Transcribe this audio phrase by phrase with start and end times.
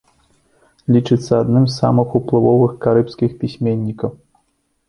[0.95, 4.11] Лічыцца адным з самых уплывовых карыбскіх пісьменнікаў.